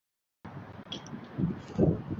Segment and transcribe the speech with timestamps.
[0.41, 0.49] 科
[0.97, 0.99] 代
[1.75, 2.01] 布龙德。